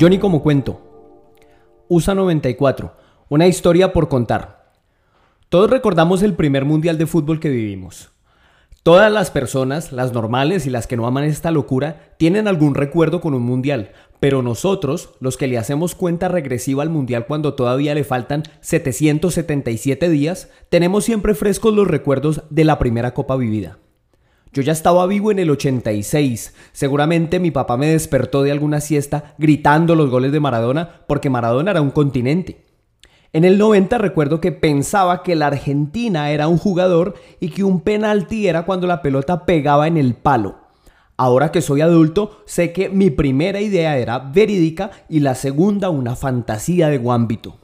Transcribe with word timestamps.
Johnny 0.00 0.18
como 0.18 0.42
cuento. 0.42 0.80
USA 1.88 2.14
94. 2.14 2.94
Una 3.28 3.46
historia 3.46 3.92
por 3.92 4.08
contar. 4.08 4.72
Todos 5.50 5.68
recordamos 5.68 6.22
el 6.22 6.32
primer 6.32 6.64
mundial 6.64 6.96
de 6.96 7.04
fútbol 7.04 7.38
que 7.38 7.50
vivimos. 7.50 8.10
Todas 8.82 9.12
las 9.12 9.30
personas, 9.30 9.92
las 9.92 10.14
normales 10.14 10.64
y 10.64 10.70
las 10.70 10.86
que 10.86 10.96
no 10.96 11.06
aman 11.06 11.24
esta 11.24 11.50
locura, 11.50 12.14
tienen 12.16 12.48
algún 12.48 12.74
recuerdo 12.74 13.20
con 13.20 13.34
un 13.34 13.42
mundial, 13.42 13.90
pero 14.20 14.40
nosotros, 14.40 15.10
los 15.20 15.36
que 15.36 15.48
le 15.48 15.58
hacemos 15.58 15.94
cuenta 15.94 16.28
regresiva 16.28 16.82
al 16.82 16.88
mundial 16.88 17.26
cuando 17.26 17.52
todavía 17.52 17.94
le 17.94 18.04
faltan 18.04 18.44
777 18.62 20.08
días, 20.08 20.48
tenemos 20.70 21.04
siempre 21.04 21.34
frescos 21.34 21.74
los 21.74 21.86
recuerdos 21.86 22.44
de 22.48 22.64
la 22.64 22.78
primera 22.78 23.12
copa 23.12 23.36
vivida. 23.36 23.76
Yo 24.52 24.62
ya 24.62 24.72
estaba 24.72 25.06
vivo 25.06 25.30
en 25.30 25.38
el 25.38 25.50
86. 25.50 26.54
Seguramente 26.72 27.38
mi 27.38 27.50
papá 27.50 27.76
me 27.76 27.86
despertó 27.86 28.42
de 28.42 28.50
alguna 28.50 28.80
siesta 28.80 29.34
gritando 29.38 29.94
los 29.94 30.10
goles 30.10 30.32
de 30.32 30.40
Maradona 30.40 31.02
porque 31.06 31.30
Maradona 31.30 31.70
era 31.70 31.82
un 31.82 31.90
continente. 31.90 32.64
En 33.32 33.44
el 33.44 33.58
90 33.58 33.96
recuerdo 33.98 34.40
que 34.40 34.50
pensaba 34.50 35.22
que 35.22 35.36
la 35.36 35.46
Argentina 35.46 36.32
era 36.32 36.48
un 36.48 36.58
jugador 36.58 37.14
y 37.38 37.50
que 37.50 37.62
un 37.62 37.80
penalti 37.80 38.48
era 38.48 38.64
cuando 38.64 38.88
la 38.88 39.02
pelota 39.02 39.46
pegaba 39.46 39.86
en 39.86 39.96
el 39.96 40.14
palo. 40.14 40.58
Ahora 41.16 41.52
que 41.52 41.60
soy 41.60 41.80
adulto, 41.80 42.42
sé 42.44 42.72
que 42.72 42.88
mi 42.88 43.10
primera 43.10 43.60
idea 43.60 43.98
era 43.98 44.18
verídica 44.18 44.90
y 45.08 45.20
la 45.20 45.36
segunda 45.36 45.90
una 45.90 46.16
fantasía 46.16 46.88
de 46.88 46.98
Guambito. 46.98 47.58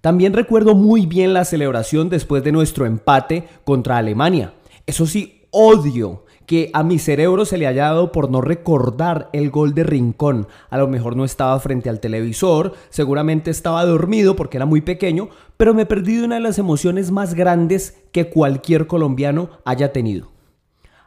También 0.00 0.34
recuerdo 0.34 0.76
muy 0.76 1.06
bien 1.06 1.32
la 1.32 1.44
celebración 1.44 2.08
después 2.08 2.44
de 2.44 2.52
nuestro 2.52 2.86
empate 2.86 3.48
contra 3.64 3.96
Alemania. 3.96 4.52
Eso 4.86 5.06
sí, 5.06 5.41
odio 5.52 6.24
que 6.46 6.70
a 6.72 6.82
mi 6.82 6.98
cerebro 6.98 7.44
se 7.44 7.56
le 7.56 7.68
haya 7.68 7.84
dado 7.84 8.10
por 8.10 8.30
no 8.30 8.40
recordar 8.40 9.30
el 9.32 9.50
gol 9.50 9.74
de 9.74 9.84
Rincón. 9.84 10.48
A 10.70 10.78
lo 10.78 10.88
mejor 10.88 11.14
no 11.14 11.24
estaba 11.24 11.58
frente 11.60 11.88
al 11.88 12.00
televisor, 12.00 12.72
seguramente 12.90 13.50
estaba 13.50 13.84
dormido 13.84 14.34
porque 14.34 14.56
era 14.56 14.66
muy 14.66 14.80
pequeño, 14.80 15.28
pero 15.56 15.74
me 15.74 15.86
perdí 15.86 16.16
de 16.16 16.24
una 16.24 16.34
de 16.36 16.40
las 16.40 16.58
emociones 16.58 17.10
más 17.12 17.34
grandes 17.34 18.02
que 18.10 18.28
cualquier 18.28 18.86
colombiano 18.86 19.50
haya 19.64 19.92
tenido. 19.92 20.32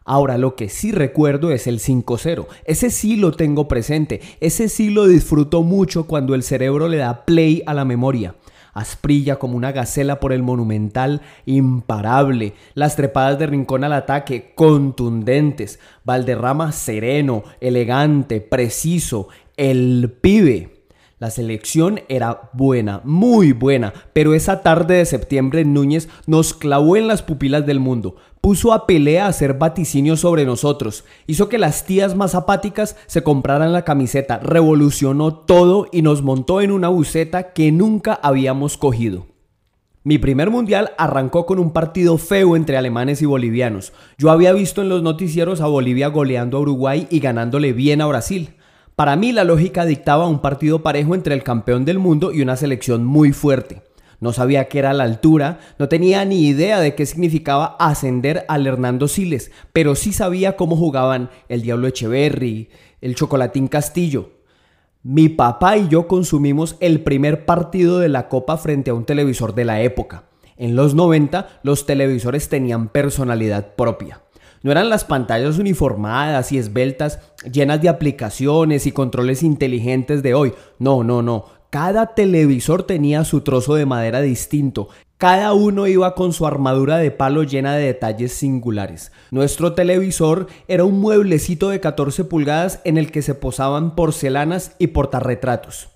Ahora, 0.07 0.37
lo 0.37 0.55
que 0.55 0.69
sí 0.69 0.91
recuerdo 0.91 1.51
es 1.51 1.65
el 1.65 1.79
5-0. 1.79 2.45
Ese 2.65 2.91
sí 2.91 3.15
lo 3.15 3.31
tengo 3.31 3.67
presente. 3.67 4.21
Ese 4.39 4.69
sí 4.69 4.91
lo 4.91 5.07
disfruto 5.07 5.63
mucho 5.63 6.05
cuando 6.05 6.35
el 6.35 6.43
cerebro 6.43 6.87
le 6.87 6.97
da 6.97 7.25
play 7.25 7.63
a 7.65 7.73
la 7.73 7.85
memoria. 7.85 8.35
Asprilla 8.75 9.37
como 9.37 9.55
una 9.55 9.71
gacela 9.71 10.19
por 10.19 10.33
el 10.33 10.43
monumental, 10.43 11.21
imparable. 11.45 12.53
Las 12.73 12.95
trepadas 12.95 13.39
de 13.39 13.47
rincón 13.47 13.85
al 13.85 13.93
ataque, 13.93 14.51
contundentes. 14.53 15.79
Valderrama 16.03 16.73
sereno, 16.73 17.43
elegante, 17.61 18.41
preciso. 18.41 19.29
El 19.55 20.13
pibe. 20.21 20.75
La 21.17 21.31
selección 21.31 22.01
era 22.09 22.49
buena, 22.51 22.99
muy 23.05 23.53
buena, 23.53 23.93
pero 24.11 24.33
esa 24.33 24.61
tarde 24.61 24.95
de 24.97 25.05
septiembre 25.05 25.63
Núñez 25.63 26.09
nos 26.27 26.53
clavó 26.53 26.97
en 26.97 27.07
las 27.07 27.23
pupilas 27.23 27.65
del 27.65 27.79
mundo, 27.79 28.17
puso 28.45 28.73
a 28.73 28.85
pelea 28.85 29.25
a 29.25 29.29
hacer 29.29 29.55
vaticinios 29.55 30.19
sobre 30.19 30.45
nosotros, 30.45 31.03
hizo 31.25 31.49
que 31.49 31.57
las 31.57 31.83
tías 31.83 32.13
más 32.13 32.35
apáticas 32.35 32.95
se 33.07 33.23
compraran 33.23 33.73
la 33.73 33.83
camiseta, 33.83 34.37
revolucionó 34.37 35.33
todo 35.33 35.87
y 35.91 36.03
nos 36.03 36.21
montó 36.21 36.61
en 36.61 36.71
una 36.71 36.89
buceta 36.89 37.53
que 37.53 37.71
nunca 37.71 38.13
habíamos 38.13 38.77
cogido. 38.77 39.25
Mi 40.03 40.19
primer 40.19 40.51
mundial 40.51 40.91
arrancó 40.99 41.47
con 41.47 41.57
un 41.57 41.73
partido 41.73 42.19
feo 42.19 42.55
entre 42.55 42.77
alemanes 42.77 43.19
y 43.23 43.25
bolivianos. 43.25 43.93
Yo 44.19 44.29
había 44.29 44.53
visto 44.53 44.83
en 44.83 44.89
los 44.89 45.01
noticieros 45.01 45.59
a 45.59 45.65
Bolivia 45.65 46.09
goleando 46.09 46.57
a 46.57 46.61
Uruguay 46.61 47.07
y 47.09 47.21
ganándole 47.21 47.73
bien 47.73 47.99
a 47.99 48.05
Brasil. 48.05 48.53
Para 48.95 49.15
mí 49.15 49.31
la 49.31 49.43
lógica 49.43 49.85
dictaba 49.85 50.27
un 50.27 50.37
partido 50.37 50.83
parejo 50.83 51.15
entre 51.15 51.33
el 51.33 51.41
campeón 51.41 51.83
del 51.83 51.97
mundo 51.97 52.31
y 52.31 52.43
una 52.43 52.57
selección 52.57 53.05
muy 53.05 53.33
fuerte. 53.33 53.81
No 54.25 54.33
sabía 54.33 54.67
qué 54.67 54.79
era 54.79 54.91
la 54.93 55.03
altura, 55.03 55.59
no 55.77 55.87
tenía 55.87 56.25
ni 56.25 56.47
idea 56.47 56.79
de 56.79 56.95
qué 56.95 57.05
significaba 57.05 57.75
ascender 57.77 58.43
al 58.47 58.65
Hernando 58.65 59.07
Siles, 59.07 59.51
pero 59.71 59.93
sí 59.93 60.13
sabía 60.13 60.55
cómo 60.55 60.75
jugaban 60.75 61.29
el 61.47 61.61
Diablo 61.61 61.85
Echeverry, 61.85 62.69
el 63.01 63.13
Chocolatín 63.13 63.67
Castillo. 63.67 64.31
Mi 65.03 65.29
papá 65.29 65.77
y 65.77 65.89
yo 65.89 66.07
consumimos 66.07 66.75
el 66.79 67.01
primer 67.01 67.45
partido 67.45 67.99
de 67.99 68.09
la 68.09 68.27
Copa 68.27 68.57
frente 68.57 68.89
a 68.89 68.95
un 68.95 69.05
televisor 69.05 69.53
de 69.53 69.65
la 69.65 69.81
época. 69.81 70.23
En 70.57 70.75
los 70.75 70.95
90 70.95 71.59
los 71.61 71.85
televisores 71.85 72.49
tenían 72.49 72.87
personalidad 72.87 73.75
propia. 73.75 74.23
No 74.63 74.71
eran 74.71 74.89
las 74.89 75.05
pantallas 75.05 75.59
uniformadas 75.59 76.51
y 76.51 76.57
esbeltas, 76.57 77.19
llenas 77.51 77.79
de 77.83 77.89
aplicaciones 77.89 78.87
y 78.87 78.91
controles 78.91 79.43
inteligentes 79.43 80.23
de 80.23 80.33
hoy. 80.33 80.53
No, 80.79 81.03
no, 81.03 81.21
no. 81.21 81.45
Cada 81.75 82.13
televisor 82.15 82.83
tenía 82.83 83.25
su 83.25 83.41
trozo 83.41 83.75
de 83.75 83.85
madera 83.85 84.21
distinto. 84.21 84.87
Cada 85.17 85.51
uno 85.51 85.87
iba 85.87 86.15
con 86.15 86.31
su 86.31 86.47
armadura 86.47 86.95
de 86.95 87.11
palo 87.11 87.43
llena 87.43 87.75
de 87.75 87.87
detalles 87.87 88.31
singulares. 88.31 89.11
Nuestro 89.29 89.73
televisor 89.73 90.47
era 90.69 90.85
un 90.85 91.01
mueblecito 91.01 91.67
de 91.67 91.81
14 91.81 92.23
pulgadas 92.23 92.79
en 92.85 92.97
el 92.97 93.11
que 93.11 93.21
se 93.21 93.35
posaban 93.35 93.93
porcelanas 93.93 94.77
y 94.79 94.87
portarretratos. 94.87 95.89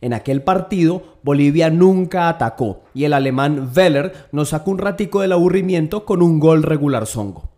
En 0.00 0.12
aquel 0.12 0.42
partido, 0.42 1.02
Bolivia 1.24 1.70
nunca 1.70 2.28
atacó 2.28 2.84
y 2.94 3.02
el 3.02 3.12
alemán 3.12 3.72
Weller 3.76 4.12
nos 4.30 4.50
sacó 4.50 4.70
un 4.70 4.78
ratico 4.78 5.22
del 5.22 5.32
aburrimiento 5.32 6.04
con 6.04 6.22
un 6.22 6.38
gol 6.38 6.62
regular 6.62 7.04
zongo. 7.04 7.50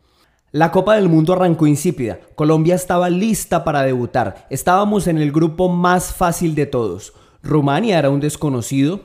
La 0.53 0.71
Copa 0.71 0.95
del 0.95 1.11
Mundo 1.11 1.35
arrancó 1.35 1.67
insípida. 1.67 2.19
Colombia 2.35 2.75
estaba 2.75 3.11
lista 3.11 3.63
para 3.63 3.83
debutar. 3.83 4.47
Estábamos 4.49 5.07
en 5.07 5.19
el 5.19 5.33
grupo 5.33 5.69
más 5.69 6.15
fácil 6.15 6.55
de 6.55 6.65
todos. 6.65 7.13
Rumania 7.43 7.99
era 7.99 8.11
un 8.11 8.21
desconocido. 8.21 9.01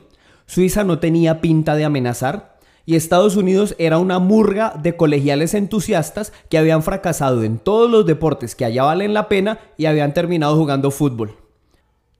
Suiza 0.46 0.84
no 0.84 0.98
tenía 0.98 1.40
pinta 1.40 1.76
de 1.76 1.84
amenazar. 1.84 2.58
Y 2.86 2.96
Estados 2.96 3.36
Unidos 3.36 3.74
era 3.78 3.98
una 3.98 4.18
murga 4.18 4.74
de 4.82 4.96
colegiales 4.96 5.54
entusiastas 5.54 6.32
que 6.50 6.58
habían 6.58 6.82
fracasado 6.82 7.42
en 7.42 7.58
todos 7.58 7.90
los 7.90 8.04
deportes 8.04 8.54
que 8.54 8.66
allá 8.66 8.84
valen 8.84 9.14
la 9.14 9.28
pena 9.28 9.58
y 9.78 9.86
habían 9.86 10.12
terminado 10.12 10.56
jugando 10.56 10.90
fútbol. 10.90 11.36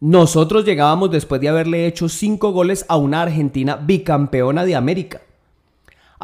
Nosotros 0.00 0.64
llegábamos 0.64 1.10
después 1.10 1.40
de 1.40 1.50
haberle 1.50 1.86
hecho 1.86 2.08
cinco 2.08 2.52
goles 2.52 2.86
a 2.88 2.96
una 2.96 3.22
Argentina 3.22 3.76
bicampeona 3.76 4.64
de 4.64 4.74
América. 4.74 5.20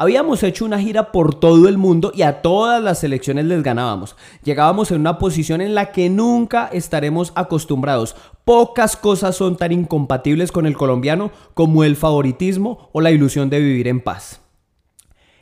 Habíamos 0.01 0.41
hecho 0.41 0.65
una 0.65 0.79
gira 0.79 1.11
por 1.11 1.35
todo 1.35 1.67
el 1.67 1.77
mundo 1.77 2.11
y 2.15 2.23
a 2.23 2.41
todas 2.41 2.81
las 2.81 3.01
selecciones 3.01 3.45
les 3.45 3.61
ganábamos. 3.61 4.15
Llegábamos 4.43 4.89
en 4.89 4.99
una 4.99 5.19
posición 5.19 5.61
en 5.61 5.75
la 5.75 5.91
que 5.91 6.09
nunca 6.09 6.71
estaremos 6.73 7.31
acostumbrados. 7.35 8.15
Pocas 8.43 8.97
cosas 8.97 9.35
son 9.35 9.57
tan 9.57 9.71
incompatibles 9.71 10.51
con 10.51 10.65
el 10.65 10.75
colombiano 10.75 11.29
como 11.53 11.83
el 11.83 11.95
favoritismo 11.95 12.89
o 12.93 13.01
la 13.01 13.11
ilusión 13.11 13.51
de 13.51 13.59
vivir 13.59 13.87
en 13.87 14.01
paz. 14.01 14.41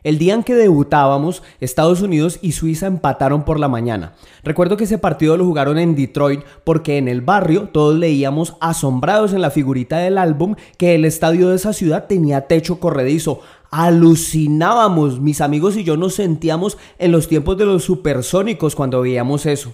El 0.02 0.18
día 0.18 0.34
en 0.34 0.44
que 0.44 0.56
debutábamos, 0.56 1.44
Estados 1.60 2.02
Unidos 2.02 2.40
y 2.42 2.54
Suiza 2.54 2.88
empataron 2.88 3.44
por 3.44 3.60
la 3.60 3.68
mañana. 3.68 4.14
Recuerdo 4.44 4.78
que 4.78 4.86
ese 4.86 4.98
partido 4.98 5.36
lo 5.36 5.46
jugaron 5.46 5.78
en 5.78 5.96
Detroit 5.96 6.42
porque 6.64 6.98
en 6.98 7.10
el 7.10 7.20
barrio 7.20 7.70
todos 7.74 7.98
leíamos 7.98 8.56
asombrados 8.62 9.34
en 9.34 9.42
la 9.42 9.52
figurita 9.52 9.98
del 9.98 10.18
álbum 10.18 10.56
que 10.78 10.96
el 10.96 11.04
estadio 11.04 11.50
de 11.50 11.58
esa 11.58 11.74
ciudad 11.74 12.08
tenía 12.08 12.48
techo 12.48 12.80
corredizo 12.80 13.42
alucinábamos, 13.72 15.20
mis 15.20 15.42
amigos 15.42 15.78
y 15.78 15.84
yo 15.84 15.98
nos 15.98 16.16
sentíamos 16.16 16.78
en 16.98 17.12
los 17.12 17.28
tiempos 17.28 17.58
de 17.58 17.66
los 17.66 17.84
supersónicos 17.84 18.76
cuando 18.76 19.02
veíamos 19.02 19.46
eso. 19.46 19.74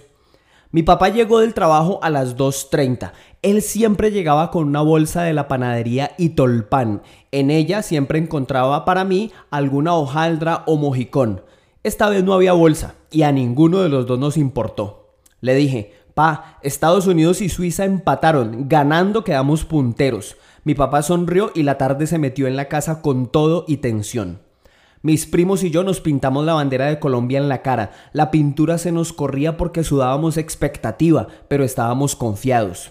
Mi 0.70 0.82
papá 0.82 1.08
llegó 1.08 1.38
del 1.38 1.54
trabajo 1.54 2.00
a 2.02 2.10
las 2.10 2.36
2.30. 2.36 3.12
Él 3.42 3.62
siempre 3.62 4.10
llegaba 4.10 4.50
con 4.50 4.66
una 4.66 4.82
bolsa 4.82 5.22
de 5.22 5.32
la 5.32 5.48
panadería 5.48 6.12
y 6.18 6.30
tolpan. 6.30 7.02
En 7.30 7.50
ella 7.50 7.82
siempre 7.82 8.18
encontraba 8.18 8.84
para 8.84 9.04
mí 9.04 9.30
alguna 9.50 9.94
hojaldra 9.94 10.64
o 10.66 10.76
mojicón. 10.76 11.42
Esta 11.82 12.08
vez 12.08 12.24
no 12.24 12.34
había 12.34 12.52
bolsa 12.52 12.96
y 13.10 13.22
a 13.22 13.32
ninguno 13.32 13.78
de 13.78 13.88
los 13.88 14.06
dos 14.06 14.18
nos 14.18 14.36
importó. 14.36 15.14
Le 15.40 15.54
dije, 15.54 15.94
pa, 16.14 16.58
Estados 16.62 17.06
Unidos 17.06 17.40
y 17.40 17.48
Suiza 17.48 17.84
empataron, 17.84 18.68
ganando 18.68 19.22
quedamos 19.22 19.64
punteros. 19.64 20.36
Mi 20.66 20.74
papá 20.74 21.02
sonrió 21.02 21.52
y 21.54 21.62
la 21.62 21.78
tarde 21.78 22.08
se 22.08 22.18
metió 22.18 22.48
en 22.48 22.56
la 22.56 22.66
casa 22.66 23.00
con 23.00 23.28
todo 23.28 23.64
y 23.68 23.76
tensión. 23.76 24.40
Mis 25.00 25.24
primos 25.24 25.62
y 25.62 25.70
yo 25.70 25.84
nos 25.84 26.00
pintamos 26.00 26.44
la 26.44 26.54
bandera 26.54 26.86
de 26.86 26.98
Colombia 26.98 27.38
en 27.38 27.48
la 27.48 27.62
cara. 27.62 27.92
La 28.12 28.32
pintura 28.32 28.76
se 28.76 28.90
nos 28.90 29.12
corría 29.12 29.56
porque 29.56 29.84
sudábamos 29.84 30.36
expectativa, 30.36 31.28
pero 31.46 31.62
estábamos 31.62 32.16
confiados. 32.16 32.90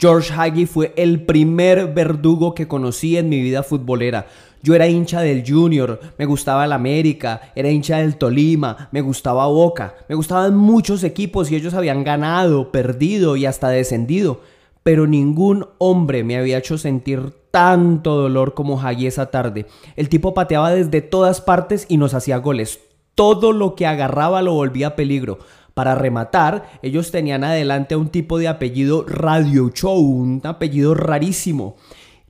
George 0.00 0.34
Hagi 0.36 0.66
fue 0.66 0.92
el 0.96 1.26
primer 1.26 1.94
verdugo 1.94 2.56
que 2.56 2.66
conocí 2.66 3.16
en 3.16 3.28
mi 3.28 3.40
vida 3.40 3.62
futbolera. 3.62 4.26
Yo 4.60 4.74
era 4.74 4.88
hincha 4.88 5.20
del 5.20 5.44
Junior, 5.48 6.00
me 6.18 6.26
gustaba 6.26 6.64
el 6.64 6.72
América, 6.72 7.52
era 7.54 7.70
hincha 7.70 7.98
del 7.98 8.16
Tolima, 8.16 8.88
me 8.90 9.00
gustaba 9.00 9.46
Boca, 9.46 9.94
me 10.08 10.16
gustaban 10.16 10.56
muchos 10.56 11.04
equipos 11.04 11.52
y 11.52 11.54
ellos 11.54 11.74
habían 11.74 12.02
ganado, 12.02 12.72
perdido 12.72 13.36
y 13.36 13.46
hasta 13.46 13.68
descendido 13.68 14.40
pero 14.88 15.06
ningún 15.06 15.66
hombre 15.76 16.24
me 16.24 16.38
había 16.38 16.56
hecho 16.56 16.78
sentir 16.78 17.34
tanto 17.50 18.16
dolor 18.16 18.54
como 18.54 18.80
Hagi 18.80 19.06
esa 19.06 19.26
tarde. 19.26 19.66
El 19.96 20.08
tipo 20.08 20.32
pateaba 20.32 20.70
desde 20.70 21.02
todas 21.02 21.42
partes 21.42 21.84
y 21.90 21.98
nos 21.98 22.14
hacía 22.14 22.38
goles. 22.38 22.80
Todo 23.14 23.52
lo 23.52 23.74
que 23.74 23.86
agarraba 23.86 24.40
lo 24.40 24.54
volvía 24.54 24.96
peligro. 24.96 25.40
Para 25.74 25.94
rematar, 25.94 26.70
ellos 26.80 27.10
tenían 27.10 27.44
adelante 27.44 27.96
a 27.96 27.98
un 27.98 28.08
tipo 28.08 28.38
de 28.38 28.48
apellido 28.48 29.04
Radio 29.06 29.68
Show, 29.68 30.00
un 30.00 30.40
apellido 30.44 30.94
rarísimo. 30.94 31.76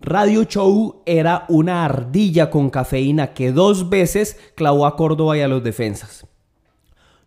Radio 0.01 0.43
Show 0.43 1.05
era 1.07 1.45
una 1.49 1.85
ardilla 1.85 2.51
con 2.51 2.71
cafeína 2.71 3.35
que 3.35 3.53
dos 3.53 3.89
veces 3.89 4.37
clavó 4.57 4.85
a 4.85 4.97
Córdoba 4.97 5.39
y 5.39 5.43
a 5.43 5.49
los 5.49 5.63
defensas. 5.63 6.27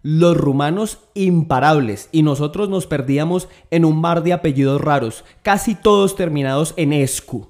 Los 0.03 0.35
rumanos 0.35 0.97
imparables 1.13 2.09
y 2.11 2.23
nosotros 2.23 2.69
nos 2.69 2.87
perdíamos 2.87 3.47
en 3.69 3.85
un 3.85 4.01
mar 4.01 4.23
de 4.23 4.33
apellidos 4.33 4.81
raros, 4.81 5.23
casi 5.43 5.75
todos 5.75 6.15
terminados 6.15 6.73
en 6.77 6.91
escu. 6.91 7.49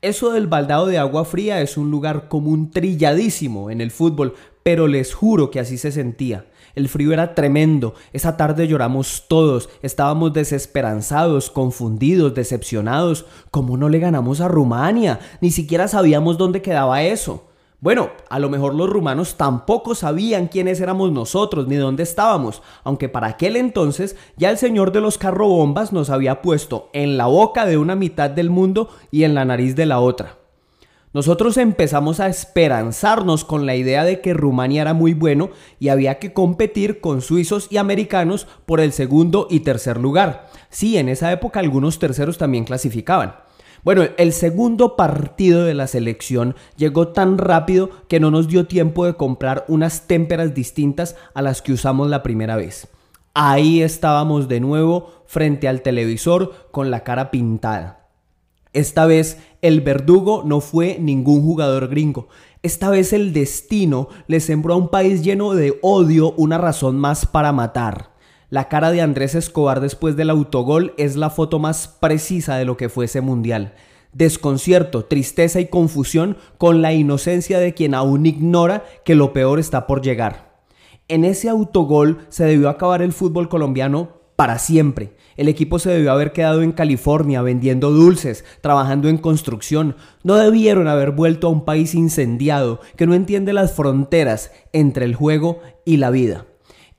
Eso 0.00 0.30
del 0.30 0.46
baldado 0.46 0.86
de 0.86 0.96
agua 0.96 1.24
fría 1.24 1.60
es 1.60 1.76
un 1.76 1.90
lugar 1.90 2.28
común 2.28 2.70
trilladísimo 2.70 3.70
en 3.70 3.80
el 3.80 3.90
fútbol, 3.90 4.34
pero 4.62 4.88
les 4.88 5.12
juro 5.12 5.50
que 5.50 5.60
así 5.60 5.76
se 5.76 5.92
sentía. 5.92 6.46
El 6.74 6.88
frío 6.88 7.12
era 7.12 7.34
tremendo, 7.34 7.94
esa 8.12 8.36
tarde 8.36 8.68
lloramos 8.68 9.24
todos, 9.28 9.68
estábamos 9.82 10.32
desesperanzados, 10.32 11.50
confundidos, 11.50 12.34
decepcionados. 12.34 13.26
¿Cómo 13.50 13.76
no 13.76 13.88
le 13.88 13.98
ganamos 13.98 14.40
a 14.40 14.48
Rumania? 14.48 15.18
Ni 15.40 15.50
siquiera 15.50 15.88
sabíamos 15.88 16.38
dónde 16.38 16.62
quedaba 16.62 17.02
eso. 17.02 17.44
Bueno, 17.78 18.08
a 18.30 18.38
lo 18.38 18.48
mejor 18.48 18.74
los 18.74 18.88
rumanos 18.88 19.36
tampoco 19.36 19.94
sabían 19.94 20.48
quiénes 20.48 20.80
éramos 20.80 21.12
nosotros 21.12 21.68
ni 21.68 21.76
dónde 21.76 22.04
estábamos, 22.04 22.62
aunque 22.84 23.10
para 23.10 23.26
aquel 23.26 23.54
entonces 23.54 24.16
ya 24.38 24.48
el 24.50 24.56
señor 24.56 24.92
de 24.92 25.02
los 25.02 25.18
carrobombas 25.18 25.92
nos 25.92 26.08
había 26.08 26.40
puesto 26.40 26.88
en 26.94 27.18
la 27.18 27.26
boca 27.26 27.66
de 27.66 27.76
una 27.76 27.94
mitad 27.94 28.30
del 28.30 28.48
mundo 28.48 28.88
y 29.10 29.24
en 29.24 29.34
la 29.34 29.44
nariz 29.44 29.76
de 29.76 29.84
la 29.84 30.00
otra. 30.00 30.38
Nosotros 31.12 31.58
empezamos 31.58 32.18
a 32.20 32.28
esperanzarnos 32.28 33.44
con 33.44 33.66
la 33.66 33.74
idea 33.76 34.04
de 34.04 34.20
que 34.20 34.34
Rumania 34.34 34.82
era 34.82 34.94
muy 34.94 35.14
bueno 35.14 35.50
y 35.78 35.88
había 35.88 36.18
que 36.18 36.32
competir 36.32 37.00
con 37.00 37.20
suizos 37.20 37.68
y 37.70 37.76
americanos 37.76 38.46
por 38.64 38.80
el 38.80 38.92
segundo 38.92 39.48
y 39.50 39.60
tercer 39.60 39.98
lugar. 39.98 40.48
Sí, 40.70 40.96
en 40.96 41.08
esa 41.08 41.30
época 41.30 41.60
algunos 41.60 41.98
terceros 41.98 42.36
también 42.36 42.64
clasificaban. 42.64 43.45
Bueno, 43.86 44.02
el 44.16 44.32
segundo 44.32 44.96
partido 44.96 45.64
de 45.64 45.72
la 45.72 45.86
selección 45.86 46.56
llegó 46.76 47.06
tan 47.06 47.38
rápido 47.38 47.88
que 48.08 48.18
no 48.18 48.32
nos 48.32 48.48
dio 48.48 48.66
tiempo 48.66 49.06
de 49.06 49.14
comprar 49.14 49.64
unas 49.68 50.08
témperas 50.08 50.54
distintas 50.54 51.14
a 51.34 51.40
las 51.40 51.62
que 51.62 51.72
usamos 51.72 52.10
la 52.10 52.24
primera 52.24 52.56
vez. 52.56 52.88
Ahí 53.32 53.82
estábamos 53.82 54.48
de 54.48 54.58
nuevo 54.58 55.12
frente 55.26 55.68
al 55.68 55.82
televisor 55.82 56.66
con 56.72 56.90
la 56.90 57.04
cara 57.04 57.30
pintada. 57.30 58.08
Esta 58.72 59.06
vez 59.06 59.38
el 59.62 59.82
verdugo 59.82 60.42
no 60.44 60.60
fue 60.60 60.98
ningún 60.98 61.42
jugador 61.42 61.86
gringo. 61.86 62.26
Esta 62.64 62.90
vez 62.90 63.12
el 63.12 63.32
destino 63.32 64.08
le 64.26 64.40
sembró 64.40 64.74
a 64.74 64.78
un 64.78 64.88
país 64.88 65.22
lleno 65.22 65.54
de 65.54 65.78
odio 65.80 66.32
una 66.32 66.58
razón 66.58 66.98
más 66.98 67.24
para 67.24 67.52
matar. 67.52 68.15
La 68.48 68.68
cara 68.68 68.92
de 68.92 69.00
Andrés 69.00 69.34
Escobar 69.34 69.80
después 69.80 70.14
del 70.14 70.30
autogol 70.30 70.94
es 70.98 71.16
la 71.16 71.30
foto 71.30 71.58
más 71.58 71.88
precisa 71.88 72.56
de 72.56 72.64
lo 72.64 72.76
que 72.76 72.88
fue 72.88 73.06
ese 73.06 73.20
mundial. 73.20 73.74
Desconcierto, 74.12 75.04
tristeza 75.04 75.58
y 75.58 75.66
confusión 75.66 76.36
con 76.56 76.80
la 76.80 76.92
inocencia 76.92 77.58
de 77.58 77.74
quien 77.74 77.92
aún 77.92 78.24
ignora 78.24 78.84
que 79.04 79.16
lo 79.16 79.32
peor 79.32 79.58
está 79.58 79.88
por 79.88 80.00
llegar. 80.00 80.60
En 81.08 81.24
ese 81.24 81.48
autogol 81.48 82.18
se 82.28 82.44
debió 82.44 82.68
acabar 82.68 83.02
el 83.02 83.12
fútbol 83.12 83.48
colombiano 83.48 84.10
para 84.36 84.60
siempre. 84.60 85.16
El 85.36 85.48
equipo 85.48 85.80
se 85.80 85.90
debió 85.90 86.12
haber 86.12 86.32
quedado 86.32 86.62
en 86.62 86.70
California 86.70 87.42
vendiendo 87.42 87.90
dulces, 87.90 88.44
trabajando 88.60 89.08
en 89.08 89.18
construcción. 89.18 89.96
No 90.22 90.36
debieron 90.36 90.86
haber 90.86 91.10
vuelto 91.10 91.48
a 91.48 91.50
un 91.50 91.64
país 91.64 91.96
incendiado 91.96 92.78
que 92.94 93.08
no 93.08 93.14
entiende 93.14 93.52
las 93.52 93.72
fronteras 93.74 94.52
entre 94.72 95.04
el 95.04 95.16
juego 95.16 95.62
y 95.84 95.96
la 95.96 96.10
vida. 96.10 96.46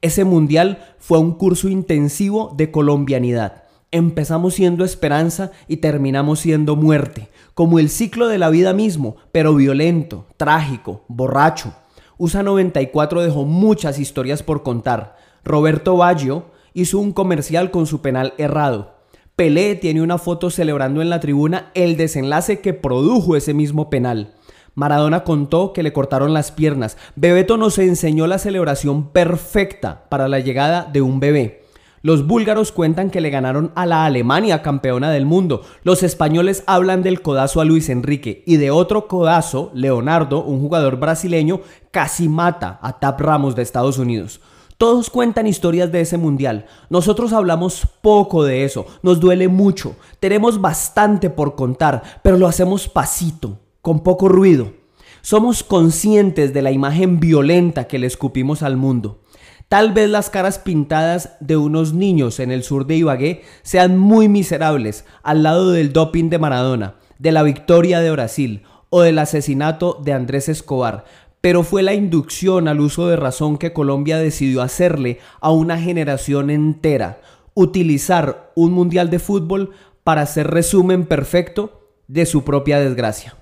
Ese 0.02 0.26
mundial 0.26 0.80
fue 1.00 1.18
un 1.18 1.34
curso 1.34 1.70
intensivo 1.70 2.54
de 2.56 2.70
colombianidad. 2.70 3.64
Empezamos 3.90 4.54
siendo 4.54 4.86
esperanza 4.86 5.52
y 5.68 5.78
terminamos 5.78 6.40
siendo 6.40 6.76
muerte, 6.76 7.30
como 7.56 7.80
el 7.80 7.90
ciclo 7.90 8.28
de 8.28 8.38
la 8.38 8.50
vida 8.50 8.74
mismo, 8.74 9.16
pero 9.32 9.56
violento, 9.56 10.28
trágico, 10.38 11.04
borracho. 11.08 11.74
USA 12.20 12.44
94 12.44 13.22
dejó 13.22 13.46
muchas 13.46 13.98
historias 13.98 14.44
por 14.44 14.62
contar. 14.62 15.18
Roberto 15.44 15.98
Baggio, 15.98 16.46
hizo 16.74 17.00
un 17.00 17.12
comercial 17.12 17.72
con 17.72 17.88
su 17.88 18.02
penal 18.02 18.36
errado. 18.38 18.98
Pelé 19.36 19.76
tiene 19.76 20.04
una 20.04 20.20
foto 20.20 20.52
celebrando 20.52 21.02
en 21.02 21.10
la 21.10 21.20
tribuna 21.20 21.72
el 21.74 21.98
desenlace 21.98 22.60
que 22.60 22.74
produjo 22.74 23.36
ese 23.36 23.54
mismo 23.56 23.90
penal. 23.90 24.36
Maradona 24.78 25.24
contó 25.24 25.74
que 25.74 25.82
le 25.82 25.92
cortaron 25.92 26.36
las 26.36 26.52
piernas. 26.52 26.98
Bebeto 27.16 27.58
nos 27.58 27.80
enseñó 27.80 28.28
la 28.28 28.38
celebración 28.38 29.10
perfecta 29.10 30.04
para 30.08 30.28
la 30.28 30.38
llegada 30.38 30.84
de 30.84 31.02
un 31.02 31.20
bebé. 31.20 31.64
Los 32.04 32.28
búlgaros 32.28 32.72
cuentan 32.72 33.10
que 33.10 33.20
le 33.20 33.32
ganaron 33.32 33.72
a 33.74 33.88
la 33.88 34.06
Alemania 34.06 34.62
campeona 34.62 35.10
del 35.10 35.26
mundo. 35.26 35.64
Los 35.82 36.04
españoles 36.04 36.64
hablan 36.68 37.02
del 37.02 37.24
codazo 37.24 37.60
a 37.60 37.66
Luis 37.66 37.90
Enrique 37.90 38.44
y 38.46 38.58
de 38.58 38.70
otro 38.70 39.08
codazo, 39.08 39.72
Leonardo, 39.74 40.44
un 40.44 40.62
jugador 40.62 40.98
brasileño, 40.98 41.62
casi 41.90 42.30
mata 42.30 42.78
a 42.84 43.00
Tap 43.00 43.20
Ramos 43.20 43.56
de 43.56 43.64
Estados 43.64 43.98
Unidos. 43.98 44.42
Todos 44.78 45.10
cuentan 45.10 45.48
historias 45.48 45.92
de 45.92 46.02
ese 46.02 46.20
mundial. 46.20 46.68
Nosotros 46.92 47.34
hablamos 47.34 47.82
poco 48.04 48.44
de 48.44 48.64
eso. 48.64 48.86
Nos 49.02 49.20
duele 49.20 49.48
mucho. 49.48 49.96
Tenemos 50.20 50.62
bastante 50.62 51.32
por 51.32 51.56
contar, 51.56 52.04
pero 52.22 52.38
lo 52.38 52.46
hacemos 52.46 52.88
pasito, 52.88 53.58
con 53.88 54.02
poco 54.02 54.28
ruido. 54.28 54.74
Somos 55.22 55.64
conscientes 55.64 56.54
de 56.54 56.62
la 56.62 56.72
imagen 56.72 57.22
violenta 57.22 57.88
que 57.88 58.00
le 58.00 58.08
escupimos 58.08 58.62
al 58.62 58.76
mundo. 58.76 59.22
Tal 59.70 59.94
vez 59.94 60.10
las 60.10 60.30
caras 60.30 60.60
pintadas 60.60 61.38
de 61.40 61.56
unos 61.56 61.94
niños 61.94 62.42
en 62.42 62.52
el 62.52 62.64
sur 62.64 62.86
de 62.86 62.98
Ibagué 62.98 63.44
sean 63.62 63.98
muy 63.98 64.28
miserables 64.28 65.06
al 65.24 65.42
lado 65.42 65.72
del 65.72 65.94
doping 65.94 66.30
de 66.30 66.38
Maradona, 66.38 66.96
de 67.18 67.32
la 67.32 67.44
victoria 67.44 68.02
de 68.02 68.12
Brasil 68.12 68.64
o 68.90 69.04
del 69.04 69.20
asesinato 69.20 70.02
de 70.04 70.12
Andrés 70.12 70.50
Escobar, 70.50 71.06
pero 71.40 71.64
fue 71.64 71.82
la 71.82 71.94
inducción 71.94 72.68
al 72.68 72.82
uso 72.82 73.08
de 73.08 73.16
razón 73.16 73.58
que 73.58 73.72
Colombia 73.72 74.18
decidió 74.18 74.64
hacerle 74.64 75.20
a 75.40 75.52
una 75.52 75.80
generación 75.80 76.50
entera, 76.50 77.22
utilizar 77.54 78.52
un 78.54 78.74
mundial 78.74 79.10
de 79.10 79.20
fútbol 79.20 79.72
para 80.04 80.24
hacer 80.24 80.48
resumen 80.48 81.06
perfecto 81.06 81.88
de 82.10 82.26
su 82.26 82.44
propia 82.44 82.82
desgracia. 82.82 83.38